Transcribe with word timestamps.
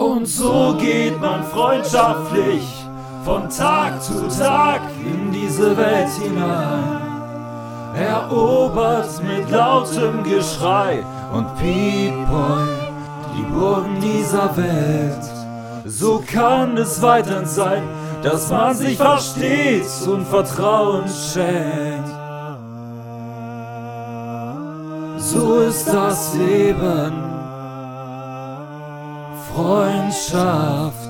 Und 0.00 0.26
so 0.26 0.74
geht 0.80 1.20
man 1.20 1.44
freundschaftlich 1.44 2.66
von 3.22 3.50
Tag 3.50 4.02
zu 4.02 4.28
Tag 4.28 4.80
in 5.04 5.30
diese 5.30 5.76
Welt 5.76 6.08
hinein. 6.22 7.02
Erobert 7.94 9.22
mit 9.22 9.50
lautem 9.50 10.24
Geschrei 10.24 11.04
und 11.34 11.54
Piepoi 11.56 12.66
die 13.36 13.42
Burgen 13.52 14.00
dieser 14.00 14.56
Welt. 14.56 15.22
So 15.84 16.24
kann 16.26 16.78
es 16.78 17.02
weiterhin 17.02 17.44
sein, 17.44 17.82
dass 18.22 18.48
man 18.48 18.74
sich 18.74 18.96
versteht 18.96 19.84
und 20.06 20.26
Vertrauen 20.26 21.04
schenkt. 21.08 22.08
So 25.18 25.58
ist 25.58 25.92
das 25.92 26.34
Leben. 26.36 27.30
Freundschaft 29.54 31.09